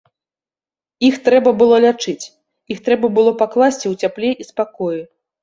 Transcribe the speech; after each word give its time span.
Іх 1.09 1.19
трэба 1.27 1.53
было 1.59 1.75
лячыць, 1.83 2.25
іх 2.77 2.81
трэба 2.89 3.07
было 3.19 3.35
пакласці 3.43 3.85
ў 3.93 4.07
цяпле 4.07 4.29
і 4.41 4.49
спакоі. 4.51 5.01